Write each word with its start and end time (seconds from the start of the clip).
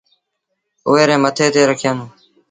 اُئي 0.87 1.03
ري 1.09 1.17
مٿي 1.23 1.47
تي 1.53 1.61
رکيآندونٚ 1.69 2.13